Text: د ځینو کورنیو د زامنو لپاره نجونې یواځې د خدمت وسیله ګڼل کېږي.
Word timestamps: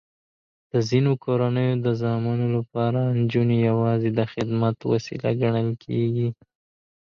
د 0.71 0.73
ځینو 0.89 1.11
کورنیو 1.23 1.81
د 1.85 1.87
زامنو 2.01 2.47
لپاره 2.57 2.99
نجونې 3.19 3.57
یواځې 3.69 4.09
د 4.13 4.19
خدمت 4.33 4.77
وسیله 4.91 5.29
ګڼل 5.41 5.69
کېږي. 5.83 6.29